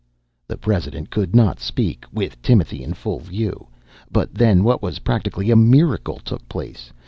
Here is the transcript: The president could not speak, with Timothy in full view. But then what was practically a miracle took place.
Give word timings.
The 0.47 0.57
president 0.57 1.11
could 1.11 1.35
not 1.35 1.59
speak, 1.59 2.05
with 2.11 2.41
Timothy 2.41 2.83
in 2.83 2.95
full 2.95 3.19
view. 3.19 3.67
But 4.11 4.33
then 4.33 4.63
what 4.63 4.81
was 4.81 4.97
practically 5.05 5.51
a 5.51 5.55
miracle 5.55 6.17
took 6.17 6.49
place. 6.49 6.91